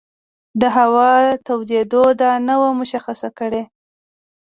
[0.61, 1.11] د هوا
[1.45, 3.61] تودېدو دا نه وه مشخصه کړې.